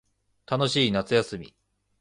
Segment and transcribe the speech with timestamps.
[0.47, 1.55] 楽しい夏休み